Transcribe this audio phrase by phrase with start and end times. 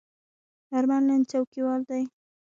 [0.77, 2.03] آرمل نن څوکیوال دی.